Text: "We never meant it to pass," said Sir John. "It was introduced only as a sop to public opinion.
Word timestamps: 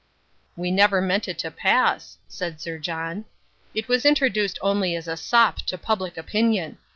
"We 0.55 0.71
never 0.71 0.99
meant 0.99 1.27
it 1.27 1.37
to 1.45 1.51
pass," 1.51 2.17
said 2.27 2.59
Sir 2.59 2.79
John. 2.79 3.25
"It 3.75 3.87
was 3.87 4.03
introduced 4.03 4.57
only 4.59 4.95
as 4.95 5.07
a 5.07 5.15
sop 5.15 5.57
to 5.67 5.77
public 5.77 6.17
opinion. 6.17 6.79